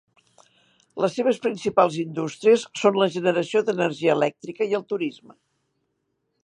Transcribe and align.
Les 1.03 1.11
seves 1.17 1.39
principals 1.43 1.99
indústries 2.05 2.65
són 2.83 2.99
la 3.03 3.09
generació 3.17 3.63
d'energia 3.67 4.19
elèctrica 4.19 4.71
i 4.73 4.77
el 4.81 4.87
turisme. 4.95 5.41